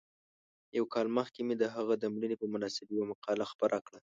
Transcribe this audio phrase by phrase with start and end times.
[0.77, 3.99] یو کال مخکې مې د هغه د مړینې په مناسبت یوه مقاله خپره کړه.